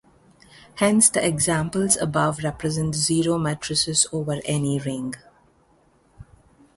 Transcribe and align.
Hence 0.77 1.11
the 1.11 1.23
examples 1.23 1.95
above 1.95 2.39
represent 2.43 2.95
zero 2.95 3.37
matrices 3.37 4.07
over 4.11 4.39
any 4.45 4.79
ring. 4.79 5.13